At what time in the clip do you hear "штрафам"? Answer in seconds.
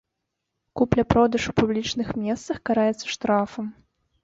3.19-3.73